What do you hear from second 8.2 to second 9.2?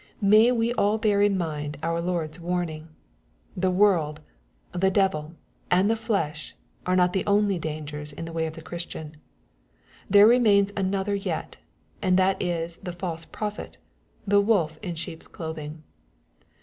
the way of the Christian.